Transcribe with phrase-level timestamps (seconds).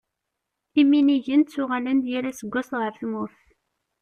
[0.81, 3.39] Iminigen ttuɣalen-d yal aseggas ɣer tmurt.